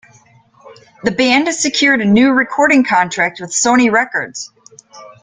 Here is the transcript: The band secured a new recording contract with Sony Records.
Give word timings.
The 1.03 1.11
band 1.11 1.47
secured 1.53 2.01
a 2.01 2.05
new 2.05 2.31
recording 2.31 2.83
contract 2.83 3.39
with 3.39 3.51
Sony 3.51 3.91
Records. 3.91 4.51